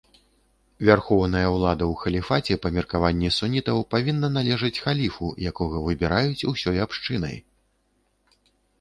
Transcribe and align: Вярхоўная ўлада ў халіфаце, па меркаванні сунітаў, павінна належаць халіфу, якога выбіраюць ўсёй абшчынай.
Вярхоўная 0.87 1.43
ўлада 1.55 1.85
ў 1.91 2.05
халіфаце, 2.05 2.57
па 2.65 2.71
меркаванні 2.79 3.29
сунітаў, 3.37 3.85
павінна 3.93 4.33
належаць 4.41 4.75
халіфу, 4.89 5.25
якога 5.53 5.85
выбіраюць 5.87 6.45
ўсёй 6.57 6.77
абшчынай. 6.91 7.43